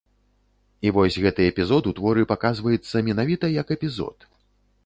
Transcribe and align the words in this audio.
І 0.89 0.93
вось 0.95 1.17
гэты 1.25 1.45
эпізод 1.51 1.89
у 1.91 1.95
творы 1.99 2.23
паказваецца 2.33 3.05
менавіта 3.11 3.45
як 3.61 3.67
эпізод. 3.81 4.17